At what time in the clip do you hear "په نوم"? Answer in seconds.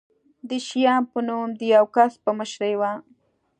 1.11-1.49